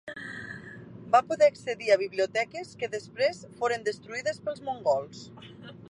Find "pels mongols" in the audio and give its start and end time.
4.49-5.27